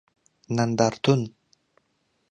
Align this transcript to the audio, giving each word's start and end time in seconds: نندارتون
نندارتون 0.55 1.21